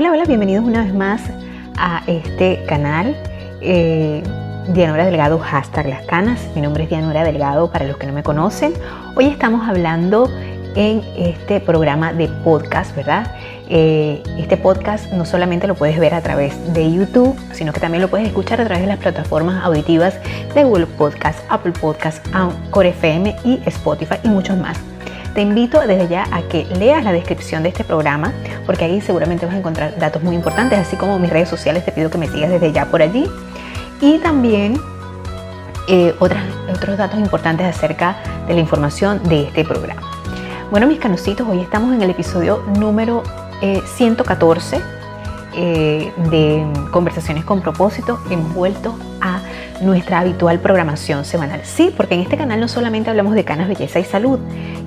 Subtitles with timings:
[0.00, 1.20] Hola, hola, bienvenidos una vez más
[1.76, 3.14] a este canal.
[3.60, 4.22] Eh,
[4.66, 6.40] Delgado, hashtag las canas.
[6.54, 8.72] Mi nombre es Dianora Delgado para los que no me conocen.
[9.14, 10.30] Hoy estamos hablando
[10.74, 13.30] en este programa de podcast, ¿verdad?
[13.68, 18.00] Eh, este podcast no solamente lo puedes ver a través de YouTube, sino que también
[18.00, 20.14] lo puedes escuchar a través de las plataformas auditivas
[20.54, 24.78] de Google Podcast, Apple Podcast, Anchor FM y Spotify y muchos más.
[25.34, 28.32] Te invito desde ya a que leas la descripción de este programa,
[28.66, 31.92] porque ahí seguramente vas a encontrar datos muy importantes, así como mis redes sociales, te
[31.92, 33.30] pido que me sigas desde ya por allí.
[34.00, 34.80] Y también
[35.88, 38.16] eh, otros datos importantes acerca
[38.46, 40.02] de la información de este programa.
[40.70, 43.22] Bueno, mis canositos, hoy estamos en el episodio número
[43.60, 44.82] 114 eh,
[45.52, 49.40] eh, de Conversaciones con propósito, envuelto a
[49.80, 51.60] nuestra habitual programación semanal.
[51.64, 54.38] Sí, porque en este canal no solamente hablamos de canas, belleza y salud,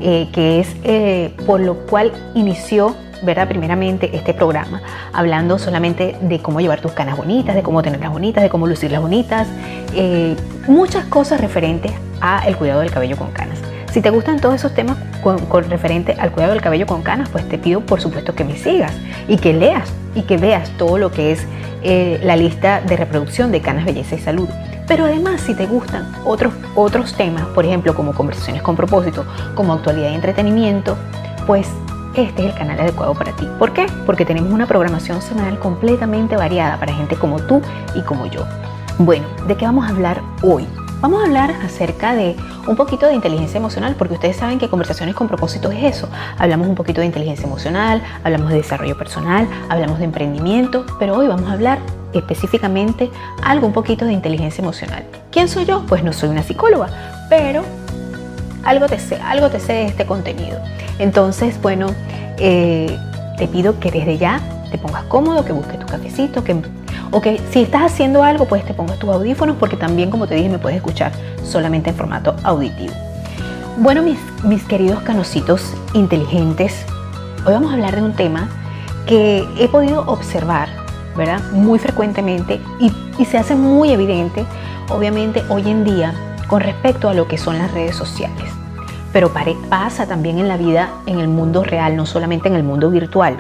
[0.01, 3.47] eh, que es eh, por lo cual inició ¿verdad?
[3.47, 4.81] Primeramente este programa,
[5.13, 9.01] hablando solamente de cómo llevar tus canas bonitas, de cómo tenerlas bonitas, de cómo lucirlas
[9.01, 9.47] bonitas,
[9.95, 10.35] eh,
[10.67, 13.59] muchas cosas referentes a el cuidado del cabello con canas.
[13.93, 17.29] Si te gustan todos esos temas con, con, referente al cuidado del cabello con canas,
[17.29, 18.91] pues te pido por supuesto que me sigas
[19.29, 21.45] y que leas y que veas todo lo que es
[22.23, 24.49] la lista de reproducción de Canas Belleza y Salud.
[24.87, 29.73] Pero además, si te gustan otros, otros temas, por ejemplo, como conversaciones con propósito, como
[29.73, 30.97] actualidad y entretenimiento,
[31.47, 31.67] pues
[32.15, 33.47] este es el canal adecuado para ti.
[33.57, 33.85] ¿Por qué?
[34.05, 37.61] Porque tenemos una programación semanal completamente variada para gente como tú
[37.95, 38.45] y como yo.
[38.99, 40.67] Bueno, ¿de qué vamos a hablar hoy?
[41.03, 42.33] Vamos a hablar acerca de
[42.65, 46.07] un poquito de inteligencia emocional, porque ustedes saben que conversaciones con propósito es eso.
[46.37, 51.27] Hablamos un poquito de inteligencia emocional, hablamos de desarrollo personal, hablamos de emprendimiento, pero hoy
[51.27, 51.79] vamos a hablar
[52.13, 53.11] específicamente
[53.43, 55.03] algo un poquito de inteligencia emocional.
[55.29, 55.85] ¿Quién soy yo?
[55.89, 56.87] Pues no soy una psicóloga,
[57.29, 57.63] pero
[58.63, 60.57] algo te sé, algo te sé de este contenido.
[60.99, 61.87] Entonces, bueno,
[62.37, 62.97] eh,
[63.37, 64.39] te pido que desde ya
[64.71, 66.55] te pongas cómodo, que busques tu cafecito, que,
[67.13, 70.35] o que si estás haciendo algo, pues te pongas tus audífonos, porque también, como te
[70.35, 72.93] dije, me puedes escuchar solamente en formato auditivo.
[73.77, 76.85] Bueno, mis, mis queridos canositos inteligentes,
[77.45, 78.49] hoy vamos a hablar de un tema
[79.05, 80.83] que he podido observar
[81.15, 81.41] ¿verdad?
[81.51, 82.91] Muy frecuentemente y,
[83.25, 84.45] se hace muy evidente,
[84.89, 86.13] obviamente, hoy en día
[86.47, 88.45] con respecto a lo que son las redes sociales.
[89.11, 89.31] Pero
[89.69, 93.37] pasa también en la vida, en el mundo real, no solamente en el mundo virtual.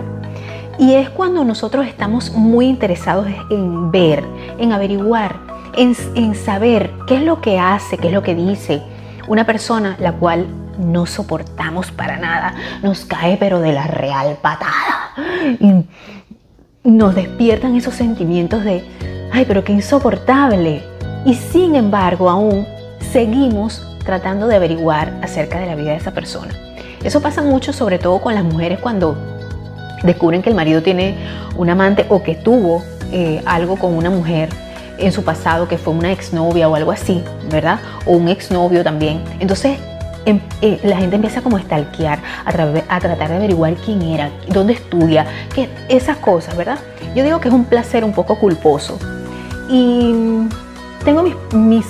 [0.79, 4.23] Y es cuando nosotros estamos muy interesados en ver,
[4.57, 5.37] en averiguar,
[5.75, 8.81] en, en saber qué es lo que hace, qué es lo que dice
[9.27, 10.47] una persona la cual
[10.77, 15.13] no soportamos para nada, nos cae pero de la real patada.
[15.59, 15.85] Y
[16.83, 18.83] nos despiertan esos sentimientos de,
[19.31, 20.83] ay, pero qué insoportable.
[21.25, 22.65] Y sin embargo, aún
[23.11, 26.53] seguimos tratando de averiguar acerca de la vida de esa persona.
[27.03, 29.32] Eso pasa mucho, sobre todo con las mujeres cuando
[30.03, 31.15] descubren que el marido tiene
[31.55, 34.49] un amante o que tuvo eh, algo con una mujer
[34.97, 37.79] en su pasado que fue una exnovia o algo así, ¿verdad?
[38.05, 39.23] O un exnovio también.
[39.39, 39.77] Entonces
[40.25, 44.31] Em, eh, la gente empieza como a stalkear, a, a, tratar de averiguar quién era,
[44.47, 46.79] dónde estudia, que, esas cosas, ¿verdad?
[47.13, 48.97] Yo digo que es un placer un poco culposo.
[49.69, 50.13] Y
[51.03, 51.85] tengo mis, mis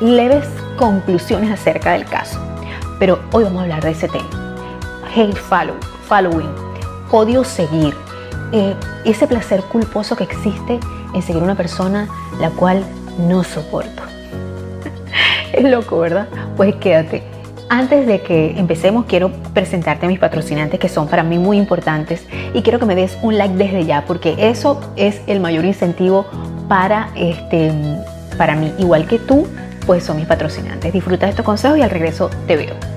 [0.00, 0.46] leves
[0.76, 2.40] conclusiones acerca del caso.
[2.98, 4.56] Pero hoy vamos a hablar de ese tema.
[5.14, 5.76] Hate follow,
[6.08, 6.50] following,
[7.14, 7.94] odio seguir.
[8.52, 10.80] Eh, ese placer culposo que existe
[11.14, 12.08] en seguir una persona
[12.40, 12.84] la cual
[13.18, 14.02] no soporto.
[15.52, 16.28] es loco, ¿verdad?
[16.56, 17.22] Pues quédate.
[17.68, 22.26] Antes de que empecemos, quiero presentarte a mis patrocinantes que son para mí muy importantes
[22.52, 26.26] y quiero que me des un like desde ya porque eso es el mayor incentivo
[26.68, 27.72] para, este,
[28.36, 28.72] para mí.
[28.78, 29.46] Igual que tú,
[29.86, 30.92] pues son mis patrocinantes.
[30.92, 32.93] Disfruta de estos consejos y al regreso te veo.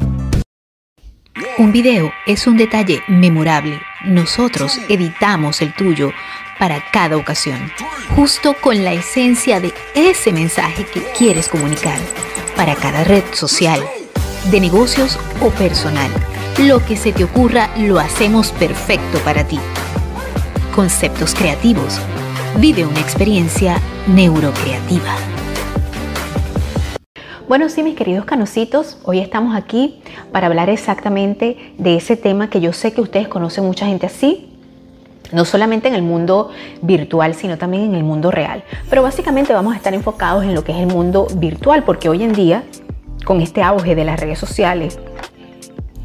[1.57, 3.79] Un video es un detalle memorable.
[4.05, 6.11] Nosotros editamos el tuyo
[6.57, 7.71] para cada ocasión,
[8.15, 11.99] justo con la esencia de ese mensaje que quieres comunicar
[12.59, 13.79] para cada red social,
[14.51, 16.11] de negocios o personal.
[16.57, 19.57] Lo que se te ocurra lo hacemos perfecto para ti.
[20.75, 22.01] Conceptos creativos.
[22.57, 23.77] Vive una experiencia
[24.07, 25.15] neurocreativa.
[27.47, 30.01] Bueno, sí, mis queridos canositos, hoy estamos aquí
[30.33, 34.48] para hablar exactamente de ese tema que yo sé que ustedes conocen mucha gente así,
[35.31, 36.49] no solamente en el mundo
[36.81, 38.63] virtual, sino también en el mundo real.
[38.89, 42.23] Pero básicamente vamos a estar enfocados en lo que es el mundo virtual, porque hoy
[42.23, 42.63] en día,
[43.25, 44.99] con este auge de las redes sociales,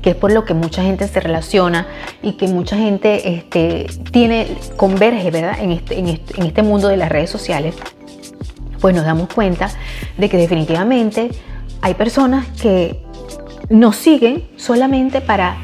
[0.03, 1.87] que es por lo que mucha gente se relaciona
[2.23, 5.56] y que mucha gente este, tiene, converge ¿verdad?
[5.59, 7.75] En, este, en, este, en este mundo de las redes sociales,
[8.81, 9.70] pues nos damos cuenta
[10.19, 11.31] de que definitivamente
[11.81, 13.03] hay personas que
[13.70, 15.56] nos siguen solamente para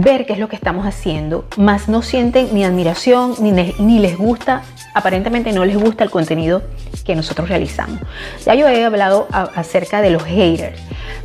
[0.00, 4.16] ver qué es lo que estamos haciendo, más no sienten ni admiración ni, ni les
[4.16, 4.62] gusta,
[4.94, 6.62] aparentemente no les gusta el contenido
[7.04, 8.00] que nosotros realizamos.
[8.44, 10.80] Ya yo he hablado acerca de los haters,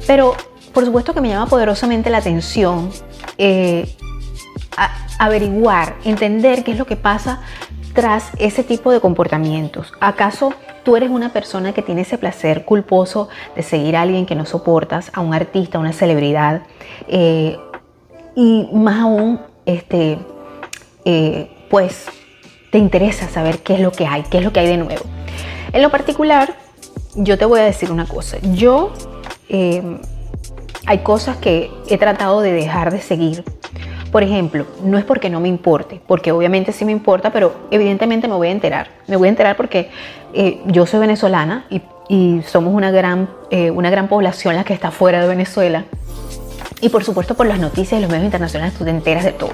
[0.07, 0.35] pero
[0.73, 2.89] por supuesto que me llama poderosamente la atención
[3.37, 3.95] eh,
[5.19, 7.41] averiguar, entender qué es lo que pasa
[7.93, 9.93] tras ese tipo de comportamientos.
[9.99, 10.53] ¿Acaso
[10.83, 14.47] tú eres una persona que tiene ese placer culposo de seguir a alguien que no
[14.47, 16.63] soportas, a un artista, a una celebridad?
[17.07, 17.55] Eh,
[18.35, 20.17] y más aún, este,
[21.05, 22.07] eh, pues
[22.71, 25.03] te interesa saber qué es lo que hay, qué es lo que hay de nuevo.
[25.71, 26.55] En lo particular,
[27.15, 28.37] yo te voy a decir una cosa.
[28.53, 28.91] Yo
[29.49, 29.99] eh,
[30.85, 33.43] hay cosas que he tratado de dejar de seguir.
[34.11, 38.27] Por ejemplo, no es porque no me importe, porque obviamente sí me importa, pero evidentemente
[38.27, 38.89] me voy a enterar.
[39.07, 39.89] Me voy a enterar porque
[40.33, 41.81] eh, yo soy venezolana y,
[42.45, 43.27] somos una gran,
[43.73, 45.85] una gran población la que está fuera de Venezuela.
[46.81, 49.51] Y por supuesto por las noticias y los medios internacionales tú te enteras de todo.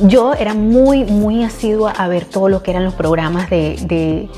[0.00, 4.28] Yo era muy, muy asidua a ver todo lo que eran los programas de,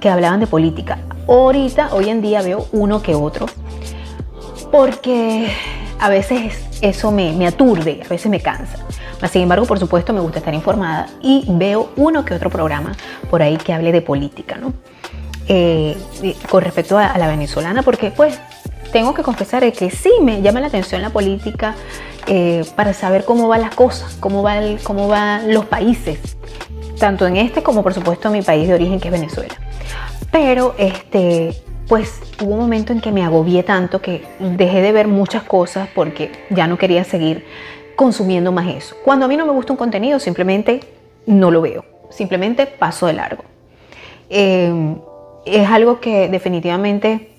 [0.00, 0.98] que hablaban de política.
[1.28, 3.46] Ahorita, hoy en día veo uno que otro,
[4.72, 5.52] porque
[6.00, 8.78] a veces eso me, me aturde, a veces me cansa.
[9.30, 12.92] Sin embargo, por supuesto, me gusta estar informada y veo uno que otro programa
[13.30, 14.74] por ahí que hable de política, ¿no?
[15.48, 15.96] Eh,
[16.48, 18.38] con respecto a, a, la venezolana, porque pues
[18.92, 21.74] tengo que confesar que sí me llama la atención la política
[22.26, 26.18] eh, para saber cómo van las cosas, cómo, va cómo van los países,
[26.98, 29.54] tanto en este como por supuesto en mi país de origen que es Venezuela.
[30.30, 31.54] Pero este,
[31.86, 35.88] pues hubo un momento en que me agobié tanto que dejé de ver muchas cosas
[35.94, 37.44] porque ya no quería seguir
[37.96, 38.96] consumiendo más eso.
[39.04, 40.80] Cuando a mí no me gusta un contenido, simplemente
[41.26, 43.44] no lo veo, simplemente paso de largo.
[44.30, 44.96] Eh,
[45.44, 47.33] es algo que definitivamente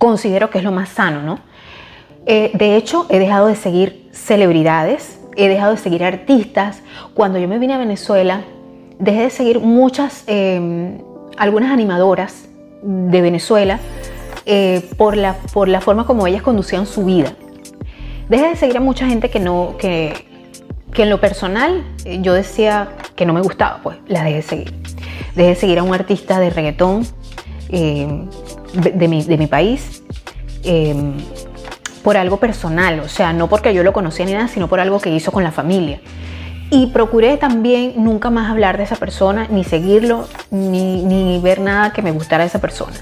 [0.00, 1.38] considero que es lo más sano, ¿no?
[2.24, 6.82] Eh, de hecho, he dejado de seguir celebridades, he dejado de seguir artistas.
[7.12, 8.42] Cuando yo me vine a Venezuela,
[8.98, 11.02] dejé de seguir muchas, em,
[11.36, 12.48] algunas animadoras
[12.82, 13.78] de Venezuela
[14.46, 17.34] eh, por, la, por la forma como ellas conducían su vida.
[18.30, 20.14] Dejé de seguir a mucha gente que no, que,
[20.94, 24.42] que en lo personal eh, yo decía que no me gustaba, pues la dejé de
[24.42, 24.74] seguir.
[25.34, 27.06] Dejé de seguir a un artista de reggaetón
[27.68, 28.28] em,
[28.72, 30.02] de, mi, país
[30.62, 31.14] em,
[32.02, 35.00] por algo personal, o sea, no porque yo lo conocía ni nada, sino por algo
[35.00, 36.00] que hizo con la familia.
[36.70, 42.00] Y procuré también nunca más hablar de esa persona, ni seguirlo, ni, ver nada que
[42.00, 42.94] me gustara de esa persona.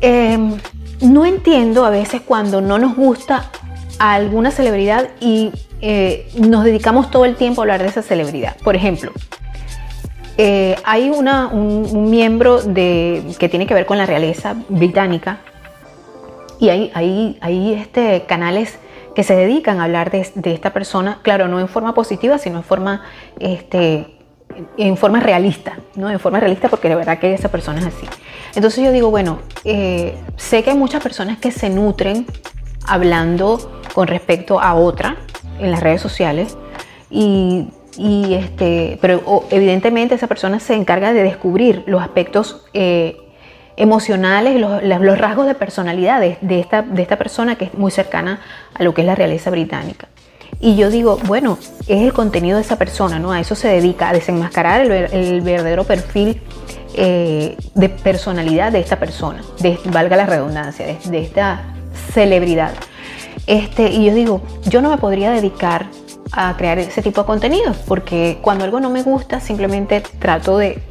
[0.00, 0.56] Em,
[1.00, 3.50] no entiendo a veces cuando no nos gusta
[3.98, 5.50] a alguna celebridad y
[5.80, 8.56] eh, nos dedicamos todo el tiempo a hablar de esa celebridad.
[8.62, 9.12] Por ejemplo,
[10.38, 15.40] eh, hay un, miembro de, que tiene que ver con la realeza británica
[16.58, 16.90] y hay,
[17.40, 18.78] hay, este, canales
[19.14, 22.64] que se dedican a hablar de, esta persona, claro, no en forma positiva, sino en
[22.64, 23.02] forma,
[23.40, 24.16] este,
[24.78, 26.08] en forma realista, ¿no?
[26.08, 28.06] En forma realista porque de verdad que esa persona es así.
[28.54, 32.26] Entonces yo digo, bueno, eh, sé que hay muchas personas que se nutren
[32.86, 35.16] hablando con respecto a otra
[35.58, 36.56] en las redes sociales
[37.10, 43.16] y y este, pero evidentemente esa persona se encarga de descubrir los aspectos eh,
[43.76, 48.40] emocionales, los, los, rasgos de personalidad de, esta, de esta persona que es muy cercana
[48.74, 50.08] a lo que es la realeza británica.
[50.60, 51.58] Y yo digo, bueno,
[51.88, 53.32] es el contenido de esa persona, ¿no?
[53.32, 56.40] A eso se dedica, a desenmascarar el, verdadero perfil
[56.94, 61.62] eh, de personalidad de esta persona, de, valga la redundancia, de, de esta
[62.12, 62.72] celebridad.
[63.46, 65.86] Este, y yo digo, yo no me podría dedicar
[66.32, 70.82] a crear ese tipo de contenido, porque cuando algo no me gusta simplemente trato de,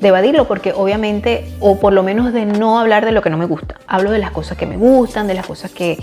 [0.00, 3.46] evadirlo, porque obviamente, o por lo menos de no hablar de lo que no me
[3.46, 5.98] gusta, hablo de las cosas que me gustan, de las cosas que,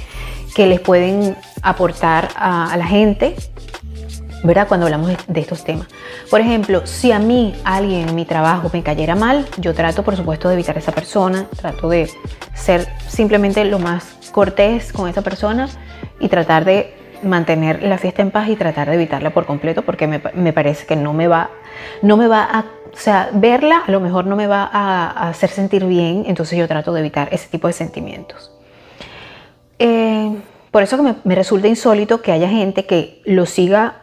[0.57, 3.35] les pueden aportar a, la gente,
[4.43, 4.69] ¿verdad?
[4.69, 5.87] Cuando hablamos de, estos temas.
[6.29, 10.15] Por ejemplo, si a mí alguien en mi trabajo me cayera mal, yo trato por
[10.15, 12.09] supuesto de evitar a esa persona, trato de,
[12.55, 15.69] ser simplemente lo más cortés con esa persona
[16.19, 20.08] y tratar de mantener la fiesta en paz y tratar de evitarla por completo porque
[20.08, 21.50] me, me parece que no me va,
[22.01, 22.65] no me va a
[23.34, 27.01] verla a lo mejor no me va a, hacer sentir bien, entonces yo trato de
[27.01, 28.51] evitar ese tipo de sentimientos.
[29.79, 30.32] Eh,
[30.72, 34.01] por eso que me, resulta insólito que haya gente que lo siga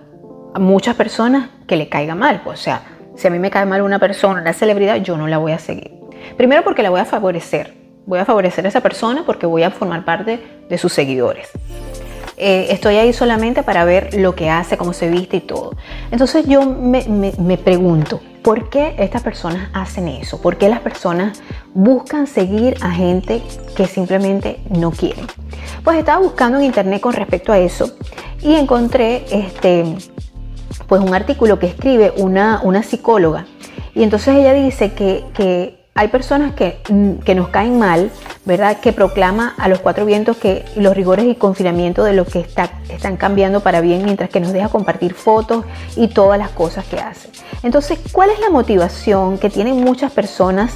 [0.54, 2.42] a muchas personas que le caiga mal.
[2.44, 2.82] Pues, o sea,
[3.16, 5.58] si a mí me cae mal una persona, una celebridad, yo no la voy a
[5.58, 5.92] seguir.
[6.36, 7.74] Primero porque la voy a favorecer.
[8.04, 11.50] Voy a favorecer a esa persona porque voy a formar parte de sus seguidores.
[12.36, 15.76] Eh, estoy ahí solamente para ver lo que hace, cómo se viste y todo.
[16.10, 17.04] Entonces yo me,
[17.38, 20.40] me pregunto, ¿por qué estas personas hacen eso?
[20.40, 21.42] ¿Por qué las personas
[21.74, 23.42] buscan seguir a gente
[23.76, 25.26] que simplemente no quieren?
[25.84, 27.92] Pues estaba buscando en internet con respecto a eso
[28.40, 29.84] y encontré este,
[30.86, 33.46] pues un artículo que escribe una, una psicóloga.
[33.94, 38.10] Y entonces ella dice que, que hay personas que, mm, que, nos caen mal,
[38.46, 38.80] ¿verdad?
[38.80, 42.70] Que proclama a los cuatro vientos que los rigores y confinamiento de lo que está,
[42.88, 45.64] están cambiando para bien, mientras que nos deja compartir fotos
[45.96, 47.28] y todas las cosas que hace.
[47.62, 50.72] Entonces, ¿cuál es la motivación que tienen muchas personas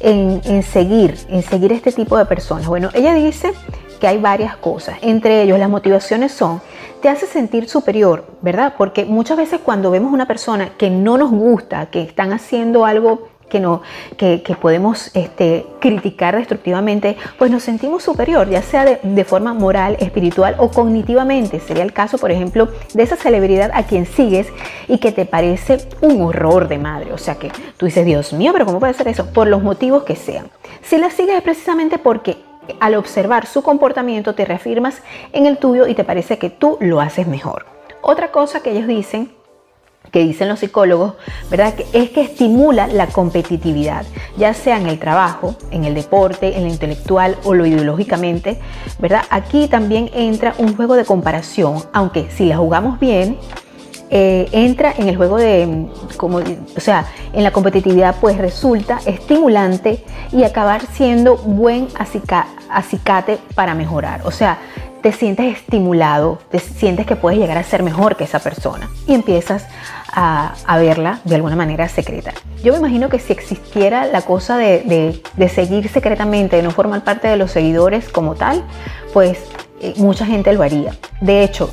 [0.00, 2.66] en, en seguir, en seguir este tipo de personas?
[2.66, 3.52] Bueno, ella dice
[3.98, 4.98] que hay varias cosas.
[5.00, 6.60] Entre ellos, las motivaciones son,
[7.00, 8.74] te hace sentir superior, ¿verdad?
[8.76, 13.28] Porque muchas veces cuando vemos una persona que no nos gusta, que están haciendo algo
[13.48, 13.82] que, no,
[14.16, 20.56] que, podemos este, criticar destructivamente, pues nos sentimos superior, ya sea de, forma moral, espiritual
[20.58, 21.60] o cognitivamente.
[21.60, 24.48] Sería el caso, por ejemplo, de esa celebridad a quien sigues
[24.86, 27.12] y que te parece un horror de madre.
[27.12, 29.26] O sea que tú dices, Dios mío, pero ¿cómo puede ser eso?
[29.32, 30.50] Por los motivos que sean.
[30.82, 32.36] Si la sigues es precisamente porque
[32.80, 35.02] al observar su comportamiento te reafirmas
[35.32, 37.66] en el tuyo y te parece que tú lo haces mejor.
[38.02, 39.30] Otra cosa que ellos dicen
[40.10, 41.14] que dicen los psicólogos,
[41.50, 41.74] ¿verdad?
[41.92, 44.04] es que estimula la competitividad,
[44.36, 48.58] ya sea en el trabajo, en el deporte, en lo intelectual o lo ideológicamente,
[48.98, 49.22] ¿verdad?
[49.30, 53.38] Aquí también entra un juego de comparación, aunque si la jugamos bien,
[54.10, 55.86] eh, entra en el juego de,
[56.16, 63.74] como, o sea, en la competitividad, pues resulta estimulante y acabar siendo buen acicate para
[63.74, 64.22] mejorar.
[64.24, 64.58] O sea,
[65.02, 69.14] te sientes estimulado, te sientes que puedes llegar a ser mejor que esa persona y
[69.14, 69.66] empiezas
[70.12, 72.32] a, verla de alguna manera secreta.
[72.62, 77.28] Yo me imagino que si existiera la cosa de, seguir secretamente, de no formar parte
[77.28, 78.64] de los seguidores como tal,
[79.12, 79.38] pues
[79.80, 80.96] eh, mucha gente lo haría.
[81.20, 81.70] De hecho,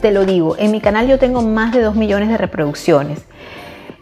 [0.00, 3.20] te lo digo, en mi canal yo tengo más de 2 millones de reproducciones.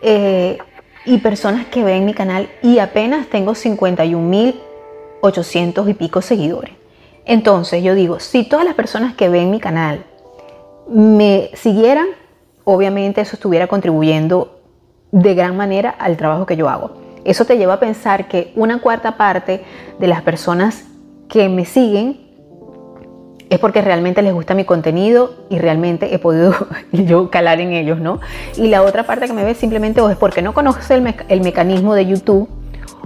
[0.02, 0.58] Eh,
[1.06, 6.72] y personas que ven mi canal y apenas tengo 51.800 y pico seguidores.
[7.26, 10.04] Entonces yo digo, si todas las personas que ven mi canal
[10.88, 12.06] me siguieran,
[12.64, 14.60] obviamente eso estuviera contribuyendo
[15.10, 16.92] de gran manera al trabajo que yo hago.
[17.24, 19.64] Eso te lleva a pensar que una cuarta parte
[19.98, 20.84] de las personas
[21.28, 22.20] que me siguen
[23.50, 26.54] es porque realmente les gusta mi contenido y realmente he podido
[26.92, 28.20] yo calar en ellos, ¿no?
[28.56, 31.40] Y la otra parte que me ve simplemente o es porque no conoce el, el
[31.40, 32.48] mecanismo de YouTube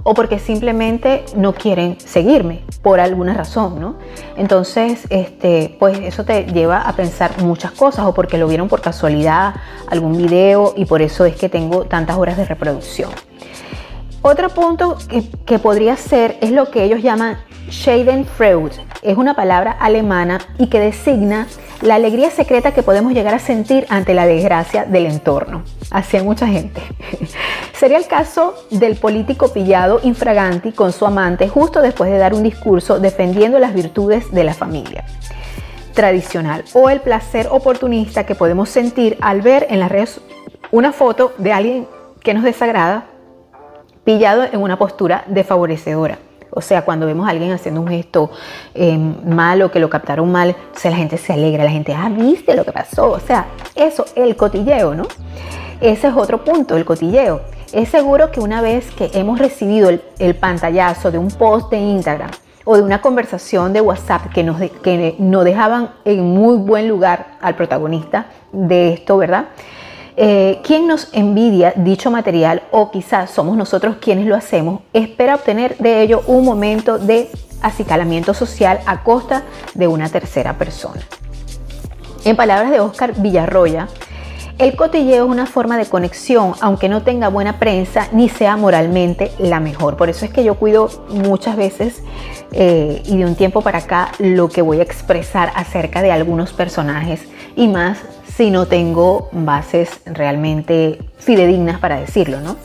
[0.03, 3.95] o porque simplemente no quieren seguirme por alguna razón, ¿no?
[4.37, 8.81] Entonces, este, pues eso te lleva a pensar muchas cosas o porque lo vieron por
[8.81, 9.55] casualidad
[9.87, 13.11] algún video y por eso es que tengo tantas horas de reproducción.
[14.23, 14.97] Otro punto
[15.47, 17.39] que, podría ser es lo que ellos llaman
[17.71, 18.75] Schadenfreude.
[19.01, 21.47] Es una palabra alemana y que designa
[21.81, 25.63] la alegría secreta que podemos llegar a sentir ante la desgracia del entorno.
[25.89, 26.83] Hacia mucha gente.
[27.73, 32.43] Sería el caso del político pillado infraganti con su amante justo después de dar un
[32.43, 35.03] discurso defendiendo las virtudes de la familia
[35.95, 40.21] tradicional o el placer oportunista que podemos sentir al ver en las redes
[40.71, 41.87] una foto de alguien
[42.21, 43.07] que nos desagrada
[44.03, 46.19] pillado en una postura desfavorecedora.
[46.53, 48.29] O sea, cuando vemos a alguien haciendo un gesto
[48.73, 52.09] eh, malo, que lo captaron mal, o sea, la gente se alegra, la gente, ah,
[52.09, 53.11] viste lo que pasó.
[53.11, 55.03] O sea, eso, el cotilleo, ¿no?
[55.79, 57.41] Ese es otro punto, el cotilleo.
[57.71, 62.29] Es seguro que una vez que hemos recibido el, pantallazo de un post de Instagram
[62.65, 67.37] o de una conversación de WhatsApp que nos, que nos dejaban en muy buen lugar
[67.41, 69.45] al protagonista de esto, ¿verdad?
[70.17, 75.77] Eh, quien nos envidia dicho material o quizás somos nosotros quienes lo hacemos, espera obtener
[75.77, 77.29] de ello un momento de
[77.61, 81.01] acicalamiento social a costa de una tercera persona.
[82.25, 83.87] En palabras de Oscar Villarroya,
[84.57, 89.31] el cotilleo es una forma de conexión, aunque no tenga buena prensa ni sea moralmente
[89.39, 89.97] la mejor.
[89.97, 92.03] Por eso es que yo cuido muchas veces
[92.51, 96.53] eh, y de un tiempo para acá lo que voy a expresar acerca de algunos
[96.53, 97.21] personajes
[97.55, 97.97] y más
[98.41, 102.55] si no tengo bases realmente fidedignas para decirlo, ¿no?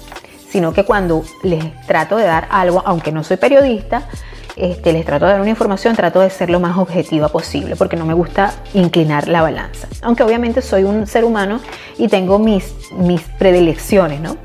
[0.49, 4.09] Sino que cuando les trato de dar algo, aunque no soy periodista,
[4.57, 7.95] este, les trato de dar una información, trato de ser lo más objetiva posible, porque
[7.95, 9.87] no me gusta inclinar la balanza.
[10.01, 11.61] Aunque obviamente soy un ser humano
[11.99, 14.39] y tengo mis, mis predilecciones, ¿no?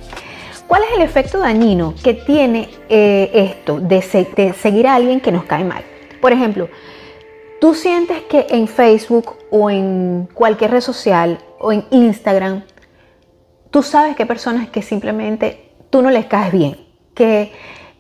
[0.68, 4.04] ¿Cuál es el efecto dañino que tiene eh, esto de,
[4.36, 5.84] de seguir a alguien que nos cae mal?
[6.20, 6.68] Por ejemplo,
[7.62, 12.64] tú sientes que en Facebook o en cualquier red social o en Instagram,
[13.70, 16.76] tú sabes que hay personas que simplemente tú no les caes bien,
[17.14, 17.54] que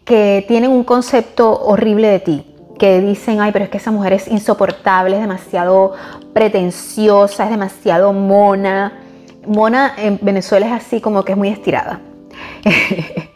[0.05, 2.45] que tienen un concepto horrible de ti,
[2.77, 5.93] que dicen, ay, pero es que esa mujer es insoportable, es demasiado
[6.33, 8.99] pretenciosa, es demasiado mona.
[9.45, 12.01] Mona en Venezuela es así como que es muy estirada.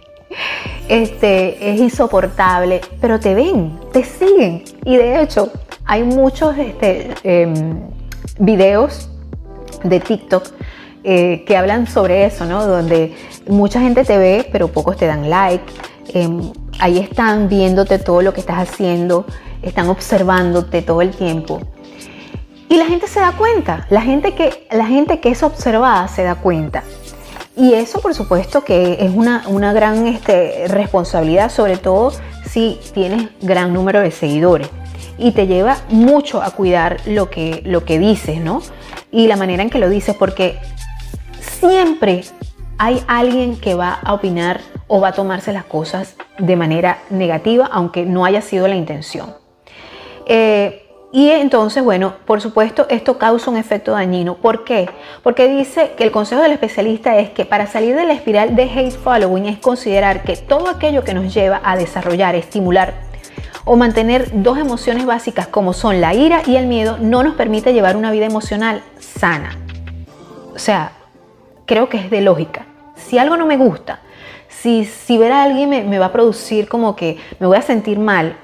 [0.88, 4.64] este, es insoportable, pero te ven, te siguen.
[4.84, 5.52] Y de hecho,
[5.86, 7.80] hay muchos este, em,
[8.40, 9.10] videos
[9.84, 10.48] de TikTok
[11.04, 12.66] eh, que hablan sobre eso, ¿no?
[12.66, 13.16] Donde
[13.48, 15.72] mucha gente te ve, pero pocos te dan like.
[16.14, 19.26] Em, ahí están viéndote todo lo que estás haciendo,
[19.62, 21.62] están observándote todo el tiempo.
[22.68, 26.24] Y la gente se da cuenta, la gente que, la gente que es observada se
[26.24, 26.84] da cuenta.
[27.58, 32.12] Y eso por supuesto que es una, una gran este, responsabilidad, sobre todo
[32.46, 34.70] si tienes gran número de seguidores.
[35.18, 38.62] Y te lleva mucho a cuidar lo que, lo que dices, ¿no?
[39.12, 40.60] Y la manera en que lo dices, porque
[41.40, 42.24] siempre
[42.78, 47.70] hay alguien que va a opinar o va a tomarse las cosas de manera negativa,
[47.72, 49.34] aunque no haya sido la intención.
[50.28, 50.85] Eh,
[51.16, 54.36] y entonces, bueno, por supuesto, esto causa un efecto dañino.
[54.36, 54.90] ¿Por qué?
[55.24, 58.64] Porque dice que el consejo del especialista es que para salir de la espiral de
[58.64, 62.96] hate following es considerar que todo aquello que nos lleva a desarrollar, estimular
[63.64, 67.72] o mantener dos emociones básicas como son la ira y el miedo no nos permite
[67.72, 69.58] llevar una vida emocional sana.
[70.54, 70.92] O sea,
[71.66, 72.66] creo que es de lógica.
[72.98, 74.02] Si algo no me gusta,
[74.50, 78.00] si, si ver a alguien me, va a producir como que me voy a sentir
[78.00, 78.36] mal,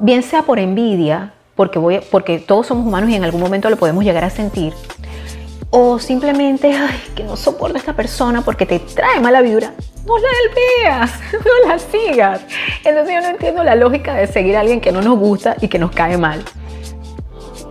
[0.00, 3.76] bien sea por envidia, porque, voy, porque todos somos humanos y en algún momento lo
[3.76, 4.72] podemos llegar a sentir,
[5.70, 9.72] o simplemente, ay, que no soporto a esta persona porque te trae mala vibra,
[10.06, 12.40] no la veas, no la sigas.
[12.84, 15.68] Entonces yo no entiendo la lógica de seguir a alguien que no nos gusta y
[15.68, 16.44] que nos cae mal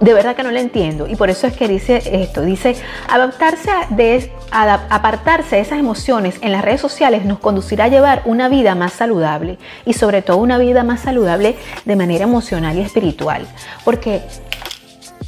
[0.01, 1.07] de verdad que no lo entiendo.
[1.07, 2.75] Y por eso es que dice esto, dice,
[3.07, 8.49] adaptarse de, apartarse de esas emociones en las redes sociales nos conducirá a llevar una
[8.49, 11.55] vida más saludable y sobre todo una vida más saludable
[11.85, 13.47] de manera emocional y espiritual.
[13.83, 14.21] Porque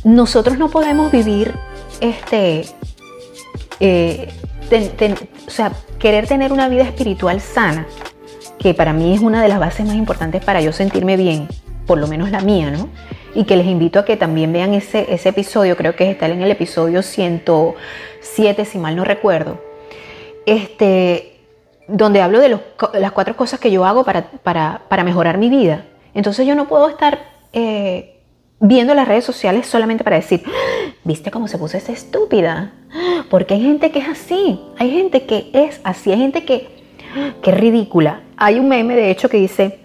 [0.03, 1.53] nosotros no podemos vivir
[2.01, 2.65] este...
[3.79, 4.33] Eh,
[5.47, 7.87] o sea, querer tener una vida espiritual sana,
[8.59, 11.47] que para mí es una de las bases más importantes para yo sentirme bien,
[11.87, 12.89] por lo menos la mía, ¿no?
[13.37, 16.41] y que les invito a que también vean ese, ese episodio, creo que está en
[16.41, 19.61] el episodio 107, si mal no recuerdo,
[20.47, 21.39] este,
[21.87, 25.85] donde hablo de las cuatro cosas que yo hago para, para, mejorar mi vida.
[26.15, 27.19] Entonces yo no puedo estar
[27.53, 28.21] eh,
[28.59, 30.43] viendo las redes sociales solamente para decir,
[31.03, 32.73] ¿viste cómo se puso esa estúpida?
[33.29, 36.69] Porque hay gente que es así, hay gente que es así, hay gente que,
[37.43, 38.21] que es ridícula.
[38.35, 39.79] Hay un meme de hecho que dice,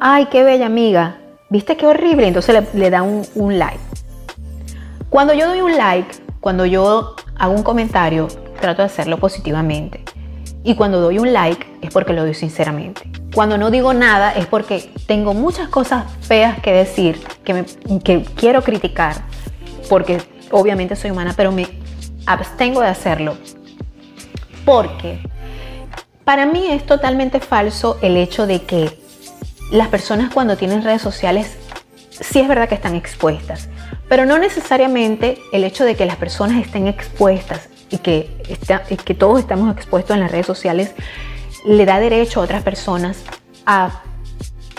[0.00, 1.18] ay, qué bella amiga,
[1.54, 2.26] ¿Viste qué horrible?
[2.26, 3.78] Entonces le, da un, like.
[5.08, 8.26] Cuando yo doy un like, cuando yo hago un comentario,
[8.60, 10.02] trato de hacerlo positivamente.
[10.64, 13.08] Y cuando doy un like es porque lo doy sinceramente.
[13.34, 17.64] Cuando no digo nada es porque tengo muchas cosas feas que decir, que,
[18.02, 19.14] que quiero criticar,
[19.88, 21.68] porque obviamente soy humana, pero me
[22.26, 23.36] abstengo de hacerlo.
[24.64, 25.20] Porque
[26.24, 29.03] para mí es totalmente falso el hecho de que
[29.70, 31.56] las personas cuando tienen redes sociales
[32.10, 33.68] sí es verdad que están expuestas,
[34.08, 38.30] pero no necesariamente el hecho de que las personas estén expuestas y que,
[39.04, 40.94] que todos estamos expuestos en las redes sociales
[41.64, 43.24] le da derecho a otras personas
[43.66, 44.02] a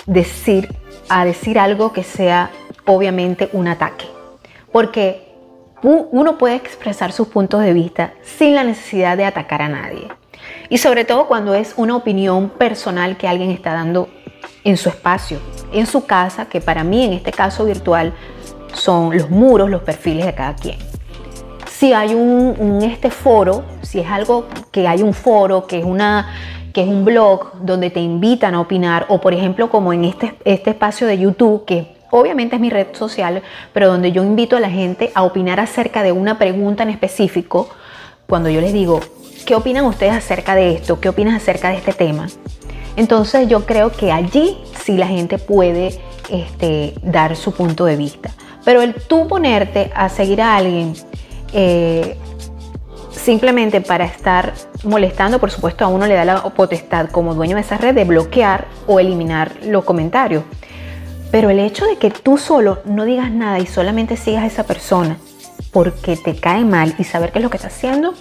[0.05, 0.75] decir,
[1.09, 2.51] a decir algo que sea
[2.85, 4.05] obviamente un ataque.
[4.71, 5.25] Porque
[5.81, 10.07] uno puede expresar sus puntos de vista sin la necesidad de atacar a nadie.
[10.69, 14.09] Y sobre todo cuando es una opinión personal que alguien está dando
[14.63, 15.39] en su espacio,
[15.71, 18.13] en su casa, que para mí en este caso virtual
[18.73, 20.77] son los muros, los perfiles de cada quien.
[21.69, 26.29] Si hay un, este foro, si es algo que hay un foro, que es una
[26.73, 30.35] que es un blog donde te invitan a opinar, o por ejemplo como en este,
[30.43, 34.59] este espacio de YouTube, que obviamente es mi red social, pero donde yo invito a
[34.59, 37.69] la gente a opinar acerca de una pregunta en específico,
[38.27, 38.99] cuando yo les digo,
[39.45, 40.99] ¿qué opinan ustedes acerca de esto?
[40.99, 42.27] ¿Qué opinas acerca de este tema?
[42.95, 48.31] Entonces yo creo que allí sí la gente puede este, dar su punto de vista.
[48.63, 50.93] Pero el tú ponerte a seguir a alguien
[51.53, 52.17] eh,
[53.11, 54.53] simplemente para estar
[54.83, 58.03] molestando, por supuesto a uno le da la potestad como dueño de esa red de
[58.03, 60.43] bloquear o eliminar los comentarios.
[61.31, 64.63] Pero el hecho de que tú solo no digas nada y solamente sigas a esa
[64.63, 65.17] persona
[65.71, 68.13] porque te cae mal y saber qué es lo que está haciendo,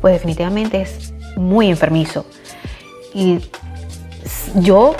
[0.00, 2.24] pues definitivamente es muy enfermizo.
[3.14, 3.40] Y
[4.56, 4.96] yo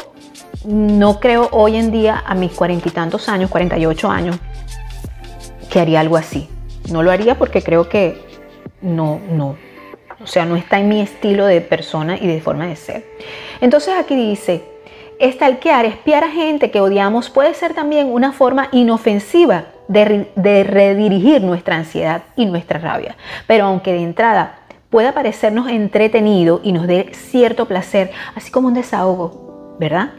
[0.65, 4.37] no creo hoy en día, a mis cuarenta y tantos años, 48 años,
[5.71, 6.49] que haría algo así.
[6.91, 8.21] No lo haría porque creo que
[8.81, 9.57] no, no.
[10.23, 13.05] O sea, no está en mi estilo de persona y de forma de ser.
[13.61, 14.63] Entonces aquí dice,
[15.19, 21.77] estalquear, espiar a gente que odiamos puede ser también una forma inofensiva de, redirigir nuestra
[21.77, 23.17] ansiedad y nuestra rabia.
[23.47, 24.59] Pero aunque de entrada
[24.91, 29.42] pueda parecernos entretenido y nos dé cierto placer, así como un desahogo,
[29.79, 30.13] ¿verdad?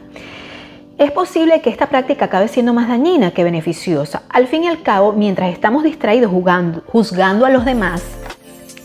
[0.96, 4.22] Es posible que esta práctica acabe siendo más dañina que beneficiosa.
[4.28, 8.04] Al fin y al cabo, mientras estamos distraídos jugando, juzgando a los demás,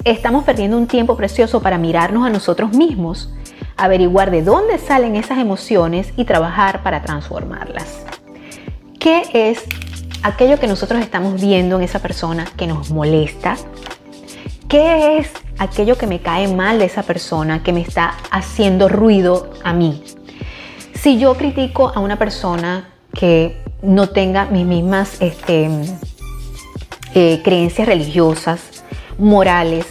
[0.04, 3.32] estamos perdiendo un tiempo precioso para mirarnos a nosotros mismos,
[3.78, 8.04] averiguar de dónde salen esas emociones y trabajar para transformarlas.
[9.00, 9.64] ¿Qué es
[10.24, 13.56] aquello que nosotros estamos viendo en esa persona que nos molesta?
[14.68, 19.52] ¿Qué es aquello que me cae mal de esa persona que me está haciendo ruido
[19.64, 20.04] a mí?
[21.02, 25.70] Si yo critico a una persona que no tenga mis mismas este,
[27.14, 28.84] eh, creencias religiosas,
[29.18, 29.86] morales,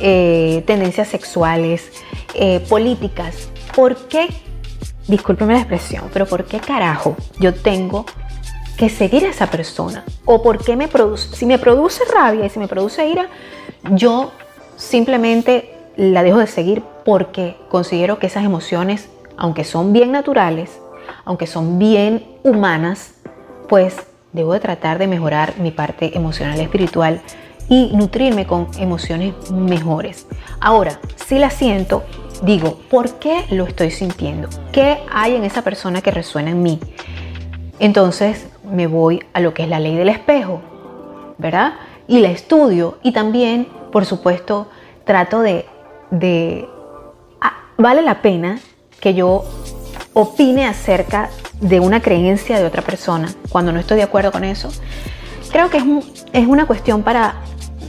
[0.00, 1.92] eh, tendencias sexuales,
[2.34, 4.28] eh, políticas, ¿por qué?
[5.06, 8.04] Discúlpeme la expresión, pero ¿por qué carajo yo tengo
[8.78, 10.04] que seguir a esa persona.
[10.24, 13.28] O porque me produce, si me produce rabia y si me produce ira,
[13.90, 14.30] yo
[14.76, 20.80] simplemente la dejo de seguir porque considero que esas emociones, aunque son bien naturales,
[21.24, 23.14] aunque son bien humanas,
[23.68, 23.96] pues
[24.32, 27.22] debo de tratar de mejorar mi parte emocional espiritual
[27.68, 30.26] y nutrirme con emociones mejores.
[30.60, 32.02] Ahora, si la siento,
[32.42, 34.48] digo, ¿por qué lo estoy sintiendo?
[34.72, 36.80] ¿Qué hay en esa persona que resuena en mí?
[37.78, 40.60] Entonces me voy a lo que es la ley del espejo,
[41.38, 41.74] ¿verdad?
[42.06, 44.68] Y la estudio y también, por supuesto,
[45.04, 45.66] trato de,
[47.40, 48.58] ah, vale la pena
[49.00, 49.44] que yo
[50.14, 51.30] opine acerca
[51.60, 54.70] de una creencia de otra persona cuando no estoy de acuerdo con eso.
[55.50, 55.84] Creo que es,
[56.32, 57.36] es una cuestión para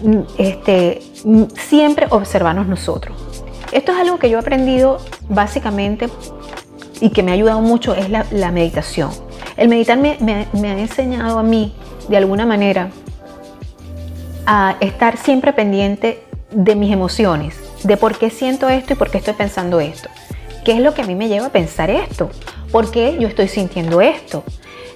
[0.03, 3.17] mm, este, mm, siempre observarnos nosotros.
[3.71, 6.09] Esto es algo que yo he aprendido básicamente
[7.01, 9.11] y que me ha ayudado mucho, es la, la meditación
[9.59, 11.73] el meditar me, ha enseñado a mí,
[12.07, 12.91] de alguna manera,
[14.45, 19.17] a estar siempre pendiente de mis emociones, de por qué siento esto y por qué
[19.17, 20.07] estoy pensando esto.
[20.63, 22.29] ¿Qué es lo que a mí me lleva a pensar esto?
[22.71, 24.43] ¿Por qué yo estoy sintiendo esto?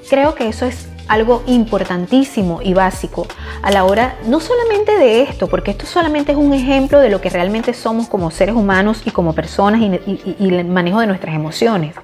[0.10, 3.28] Creo que eso es algo importantísimo y básico
[3.62, 7.21] a la hora no solamente de esto, porque esto solamente es un ejemplo de lo
[7.21, 11.95] que realmente somos como seres humanos y como personas y, el manejo de nuestras emociones,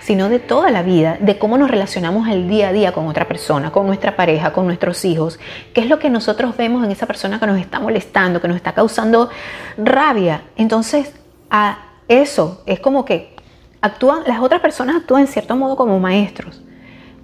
[0.00, 3.28] sino de toda la vida, de cómo nos relacionamos el día a día con otra
[3.28, 5.38] persona, con nuestra pareja, con nuestros hijos,
[5.74, 8.56] qué es lo que nosotros vemos en esa persona que nos está molestando, que nos
[8.56, 9.30] está causando
[9.76, 10.42] rabia.
[10.56, 11.12] Entonces,
[11.50, 13.34] a eso es como que
[13.80, 16.62] actúan, las otras personas actúan en cierto modo como maestros.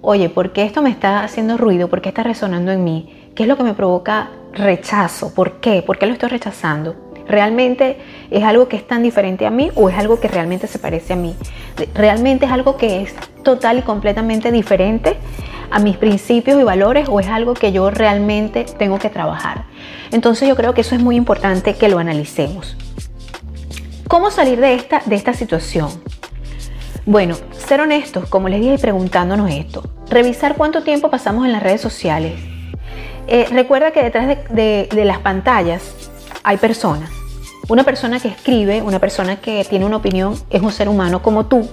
[0.01, 1.89] Oye, ¿por qué esto me está haciendo ruido?
[1.89, 3.31] ¿Por qué está resonando en mí?
[3.35, 5.33] ¿Qué es lo que me provoca rechazo?
[5.33, 5.81] ¿Por qué?
[5.81, 6.95] ¿Por qué lo estoy rechazando?
[7.27, 7.97] ¿Realmente
[8.31, 11.13] es algo que es tan diferente a mí o es algo que realmente se parece
[11.13, 11.35] a mí?
[11.93, 13.13] ¿Realmente es algo que es
[13.43, 15.17] total y completamente diferente
[15.69, 19.65] a mis principios y valores o es algo que yo realmente tengo que trabajar?
[20.11, 22.75] Entonces yo creo que eso es muy importante que lo analicemos.
[24.09, 25.87] ¿Cómo salir de esta, de esta situación?
[27.05, 29.83] Bueno, ser honestos, como les dije, preguntándonos esto.
[30.09, 32.33] Revisar cuánto tiempo pasamos en las redes sociales.
[33.27, 35.93] Eh, recuerda que detrás de las pantallas
[36.41, 37.11] hay personas.
[37.67, 41.45] Una persona que escribe, una persona que tiene una opinión, es un ser humano como
[41.45, 41.69] tú,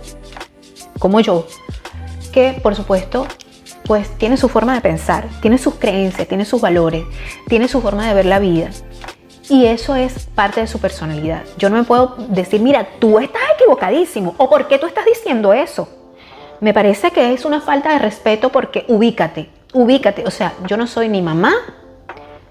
[0.99, 1.46] como yo,
[2.33, 3.27] que por supuesto
[3.85, 7.07] pues tiene su forma de pensar, tiene sus creencias, tiene sus valores,
[7.49, 8.68] tiene su forma de ver la vida.
[9.48, 11.42] Y eso es parte de su personalidad.
[11.56, 15.52] Yo no me puedo decir, mira, tú estás equivocadísimo o por qué tú estás diciendo
[15.52, 15.88] eso.
[16.61, 20.24] Me parece que es una falta de respeto porque ubícate, ubícate.
[20.26, 21.54] O sea, yo no soy ni mamá,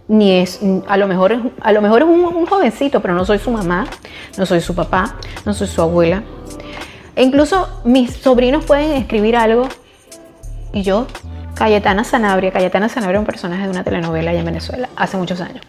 [0.08, 3.51] ni es, a lo mejor, a lo mejor es un, jovencito, pero no soy su
[3.51, 3.88] mamá,
[4.38, 6.23] no soy su papá, no soy su abuela.
[7.15, 9.67] E incluso mis sobrinos pueden escribir algo
[10.71, 11.08] y yo,
[11.55, 15.41] Cayetana Sanabria, Cayetana Sanabria es un personaje de una telenovela allá en Venezuela, hace muchos
[15.41, 15.65] años.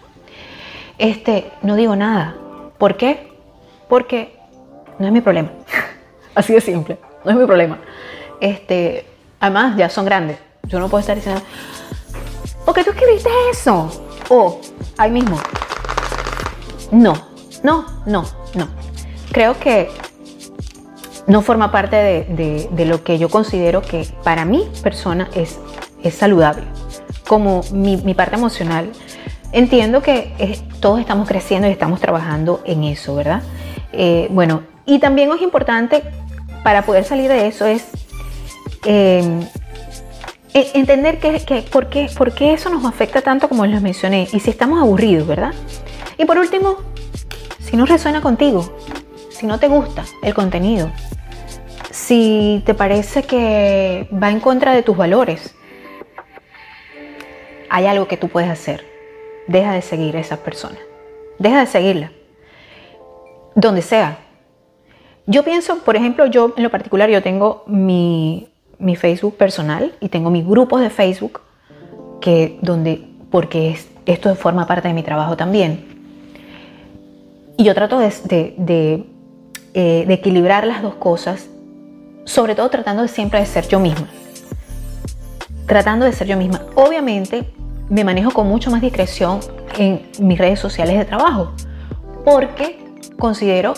[0.99, 2.37] Este, no digo nada.
[2.79, 3.33] ¿Por qué?
[3.89, 4.39] Porque
[4.99, 5.51] no es mi problema.
[6.35, 7.79] Así de simple, no es mi problema.
[8.41, 9.07] Este,
[9.41, 10.39] además, ya son grandes.
[10.65, 11.41] Yo no puedo estar diciendo,
[12.65, 13.91] ¿por qué tú escribiste eso?
[14.29, 14.61] o
[14.97, 15.39] ahí mismo.
[16.91, 17.15] No,
[17.63, 18.69] no, no, no.
[19.33, 19.91] Creo que
[21.27, 25.59] no forma parte de, lo que yo considero que para mi persona es,
[26.03, 26.65] es saludable.
[27.27, 28.93] Como mi, parte emocional,
[29.53, 33.43] entiendo que todos estamos creciendo y estamos trabajando en eso, ¿verdad?
[33.93, 36.03] Eh, bueno, y también es importante
[36.63, 37.87] para poder salir de eso es
[38.85, 39.41] em,
[40.53, 44.41] e, entender que, por, qué, por qué eso nos afecta tanto como les mencioné y
[44.41, 45.55] si estamos aburridos, ¿verdad?
[46.19, 46.77] Y por último,
[47.61, 48.77] si no resuena contigo,
[49.31, 50.91] si no te gusta el contenido,
[51.91, 55.55] si te parece que va en contra de tus valores,
[57.69, 58.96] hay algo que tú puedes hacer.
[59.47, 60.79] Deja de seguir a esa persona.
[61.39, 62.13] Deja de seguirla.
[63.55, 64.19] Donde sea.
[65.27, 68.49] Yo pienso, por ejemplo, yo en lo particular, yo tengo mi,
[68.97, 71.41] Facebook personal y tengo mis grupos de Facebook
[72.21, 75.85] que donde, porque esto forma parte de mi trabajo también.
[77.57, 78.13] Y yo trato de,
[78.57, 79.05] de,
[79.75, 81.49] eh, de equilibrar las dos cosas,
[82.25, 84.09] sobre todo tratando siempre de ser yo misma.
[85.67, 86.63] Tratando de ser yo misma.
[86.77, 87.51] Obviamente,
[87.89, 89.41] me manejo con mucho más discreción
[89.79, 91.53] en mis redes sociales de trabajo,
[92.25, 92.79] porque
[93.19, 93.75] considero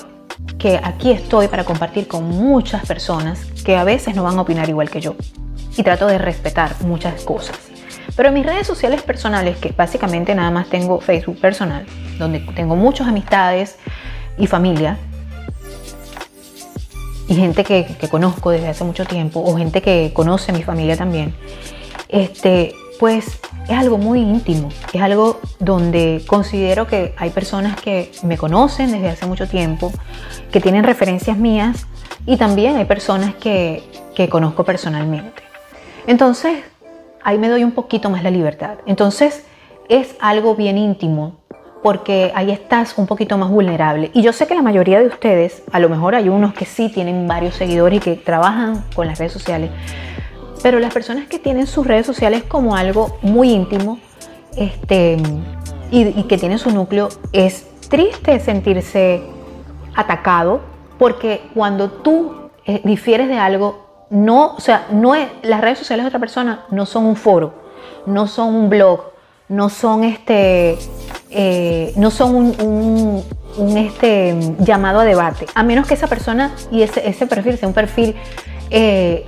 [0.58, 4.68] que aquí estoy para compartir con muchas personas que a veces no van a opinar
[4.68, 5.14] igual que yo.
[5.76, 7.56] Y trato de respetar muchas cosas.
[8.16, 11.86] Pero en mis redes sociales personales, que básicamente nada más tengo Facebook personal,
[12.18, 13.76] donde tengo muchas amistades
[14.36, 14.98] y familia,
[17.28, 20.96] y gente que, que conozco desde hace mucho tiempo, o gente que conoce mi familia
[20.96, 21.34] también,
[22.08, 28.36] este, pues es algo muy íntimo, es algo donde considero que hay personas que me
[28.36, 29.92] conocen desde hace mucho tiempo,
[30.50, 31.86] que tienen referencias mías
[32.26, 33.82] y también hay personas que,
[34.14, 35.42] que conozco personalmente.
[36.06, 36.64] Entonces,
[37.22, 38.78] ahí me doy un poquito más la libertad.
[38.86, 39.44] Entonces,
[39.88, 41.36] es algo bien íntimo
[41.82, 44.10] porque ahí estás un poquito más vulnerable.
[44.14, 46.88] Y yo sé que la mayoría de ustedes, a lo mejor hay unos que sí
[46.88, 49.70] tienen varios seguidores y que trabajan con las redes sociales,
[50.62, 53.98] pero las personas que tienen sus redes sociales como algo muy íntimo
[54.56, 55.16] este,
[55.90, 59.22] y, que tienen su núcleo, es triste sentirse
[59.94, 60.60] atacado
[60.98, 66.04] porque cuando tú eh, difieres de algo, no, o sea, no es, las redes sociales
[66.04, 67.54] de otra persona no son un foro,
[68.06, 69.12] no son un blog,
[69.48, 70.78] no son este,
[71.30, 73.24] eh, no son un,
[73.76, 77.74] este, llamado a debate, a menos que esa persona y ese, ese perfil sea un
[77.74, 78.14] perfil
[78.70, 79.26] eh,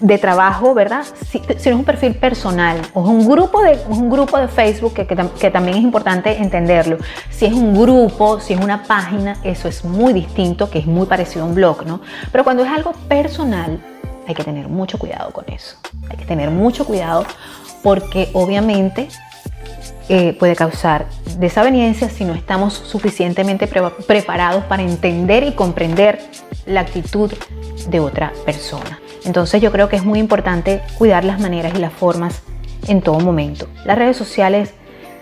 [0.00, 1.04] de trabajo, ¿verdad?
[1.28, 4.94] Si, no es un perfil personal o es un grupo de, un grupo de Facebook
[4.94, 6.98] que, que, también es importante entenderlo.
[7.30, 11.06] Si es un grupo, si es una página, eso es muy distinto, que es muy
[11.06, 12.00] parecido a un blog, ¿no?
[12.32, 13.80] Pero cuando es algo personal,
[14.26, 15.76] hay que tener mucho cuidado con eso.
[16.08, 17.24] Hay que tener mucho cuidado
[17.82, 19.08] porque obviamente
[20.08, 21.06] eh, puede causar
[21.38, 23.68] desaveniencia si no estamos suficientemente
[24.06, 26.20] preparados para entender y comprender
[26.66, 27.32] la actitud
[27.88, 28.98] de otra persona.
[29.24, 32.42] Entonces yo creo que es muy importante cuidar las maneras y las formas
[32.88, 33.66] en todo momento.
[33.84, 34.74] Las redes sociales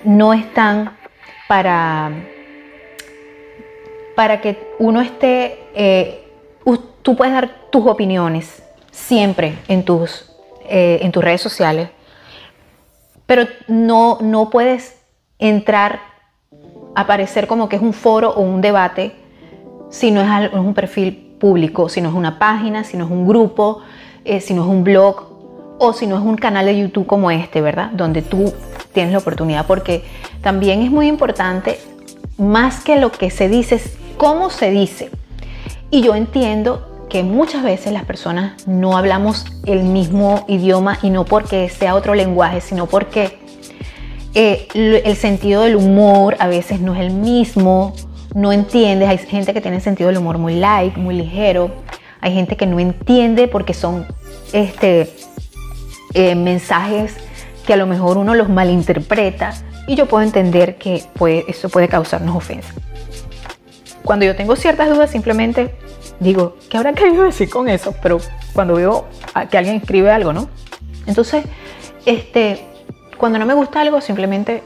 [0.05, 0.97] no están
[1.49, 2.11] para,
[4.15, 6.25] para que uno esté, eh,
[7.03, 10.31] tú puedes dar tus opiniones siempre en tus,
[10.69, 11.89] eh, en tus redes sociales,
[13.27, 14.97] pero no, no puedes
[15.39, 16.01] entrar
[16.95, 19.15] a parecer como que es un foro o un debate
[19.91, 23.27] si no es, un perfil público, si no es una página, si no es un
[23.27, 23.81] grupo,
[24.25, 25.29] eh, si no es un blog
[25.79, 27.91] o si no es un canal de YouTube como este, ¿verdad?
[27.93, 28.53] Donde tú
[28.93, 30.05] tienes la oportunidad, porque
[30.43, 31.79] también es muy importante,
[32.37, 35.11] más que lo que se dice, es cómo se dice.
[35.91, 41.25] Y yo entiendo que muchas veces las personas no hablamos el mismo idioma y no
[41.25, 43.39] porque sea otro lenguaje, sino porque
[44.35, 47.95] eh, el sentido del humor a veces no es el mismo,
[48.35, 51.71] no entiendes, hay gente que tiene sentido del humor muy light, muy ligero,
[52.21, 54.07] hay gente que no entiende porque son
[54.53, 55.11] este,
[56.15, 57.17] eh, mensajes
[57.67, 59.53] que a lo mejor uno los malinterpreta
[59.87, 61.05] y yo puedo entender que
[61.49, 62.73] eso puede causarnos ofensa.
[64.05, 65.75] Cuando yo tengo ciertas dudas simplemente
[66.21, 67.95] digo, ¿qué habrá querido decir con eso?
[68.03, 68.19] Pero
[68.53, 69.07] cuando veo
[69.51, 70.49] que alguien escribe algo, ¿no?
[71.07, 71.45] Entonces,
[72.07, 72.65] este,
[73.17, 74.63] cuando no me gusta algo simplemente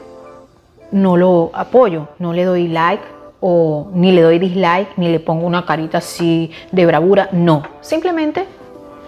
[0.91, 3.03] no lo apoyo, no le doy like,
[3.45, 8.45] o ni le doy dislike, ni le pongo una carita así de bravura, no, simplemente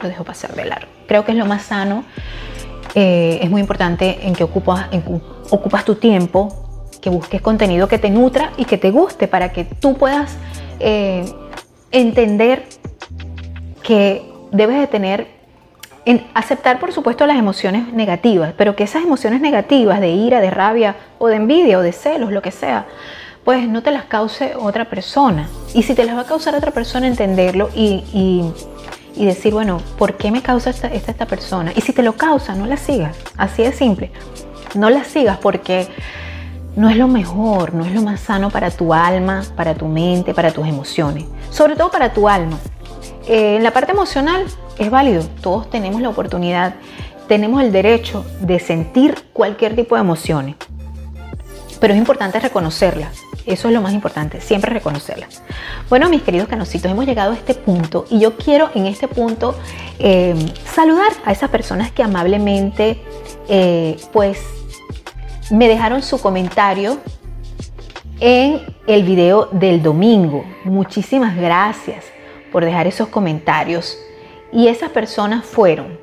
[0.02, 0.92] lo dejo pasar de largo.
[1.08, 2.04] Creo que es lo más sano,
[2.96, 4.90] eh, es muy importante en que ocupas,
[5.86, 6.50] tu tiempo,
[7.02, 10.36] que busques contenido que te nutra y que te guste para que tú puedas
[10.82, 11.24] eh,
[11.92, 12.66] entender
[13.84, 15.28] que debes de tener,
[16.04, 20.52] en aceptar por supuesto las emociones negativas, pero que esas emociones negativas de ira, de
[20.52, 22.86] rabia o de envidia o de celos, lo que sea,
[23.46, 25.48] pues no te las cause otra persona.
[25.74, 28.52] Y si te las va a causar otra persona, entenderlo y,
[29.16, 31.72] decir, bueno, ¿por qué me causa esta, esta, persona?
[31.76, 33.16] Y si te lo causa, no la sigas.
[33.38, 34.12] Así de simple.
[34.74, 35.88] No la sigas porque
[36.76, 40.34] no es lo mejor, no es lo más sano para tu alma, para tu mente,
[40.34, 41.26] para tus emociones.
[41.52, 42.58] Sobre todo para tu alma.
[43.28, 44.44] Eh, en la parte emocional
[44.80, 45.24] es válido.
[45.42, 46.74] Todos tenemos la oportunidad,
[47.28, 50.56] tenemos el derecho de sentir cualquier tipo de emociones.
[51.80, 53.25] Pero es importante reconocerlas.
[53.46, 55.44] Eso es lo más importante, siempre reconocerlas.
[55.90, 59.56] Bueno, mis queridos canositos, hemos llegado a este punto y yo quiero en este punto
[60.00, 63.02] em, saludar a esas personas que amablemente,
[63.48, 64.40] eh, pues,
[65.52, 66.98] me dejaron su comentario
[68.20, 70.44] en el video del domingo.
[70.64, 72.06] Muchísimas gracias
[72.52, 73.98] por dejar esos comentarios.
[74.52, 76.00] Y esas personas fueron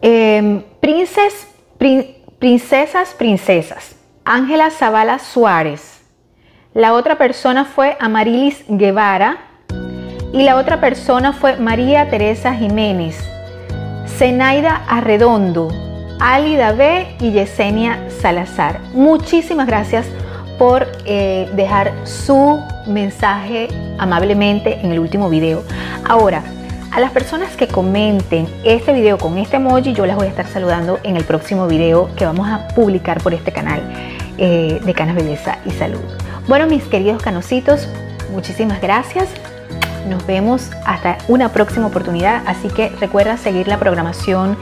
[0.00, 1.46] eh, princes,
[2.38, 3.95] princesas, princesas.
[4.28, 6.02] Ángela Zavala Suárez.
[6.74, 9.36] La otra persona fue Amarilis Guevara.
[10.32, 13.16] Y la otra persona fue María Teresa Jiménez.
[14.18, 15.68] Zenaida Arredondo.
[16.18, 18.80] Ali Davé y Yesenia Salazar.
[18.94, 20.06] Muchísimas gracias
[20.58, 25.62] por eh, dejar su mensaje amablemente en el último video.
[26.04, 26.42] Ahora,
[26.90, 30.46] a las personas que comenten este video con este emoji, yo las voy a estar
[30.46, 33.82] saludando en el próximo video que vamos a publicar por este canal
[34.38, 36.00] eh, de Canas Belleza y Salud.
[36.48, 37.88] Bueno, mis queridos canositos,
[38.32, 39.28] muchísimas gracias.
[40.08, 44.56] Nos vemos hasta una próxima oportunidad, así que recuerda seguir la programación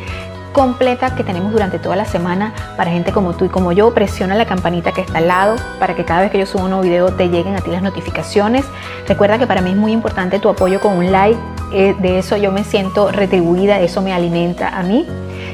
[0.54, 3.92] completa que tenemos durante toda la semana para gente como tú y como yo.
[3.92, 6.70] Presiona la campanita que está al lado para que cada vez que yo suba un
[6.70, 8.64] nuevo video te lleguen a ti las notificaciones.
[9.06, 11.38] Recuerda que para mí es muy importante tu apoyo con un like.
[11.72, 15.06] Eh, de eso yo me siento retribuida, eso me alimenta a mí.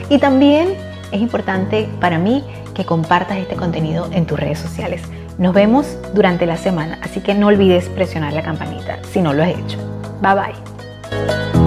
[0.09, 0.77] Y también
[1.11, 2.45] es importante para mí
[2.85, 5.03] compartas este contenido en tus redes sociales.
[5.39, 9.43] Nos vemos durante la semana, así que no olvides presionar la campanita si no lo
[9.43, 9.79] has hecho.
[10.21, 11.60] Bye bye.